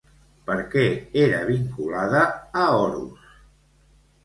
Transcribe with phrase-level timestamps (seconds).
[0.45, 0.85] Per què
[1.25, 2.25] era vinculada
[2.65, 3.31] a Horus?